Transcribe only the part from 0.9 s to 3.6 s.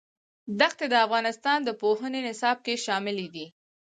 د افغانستان د پوهنې نصاب کې شامل دي.